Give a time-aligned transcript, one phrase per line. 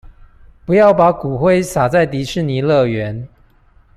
[0.65, 3.27] 不要把骨灰灑在迪士尼樂園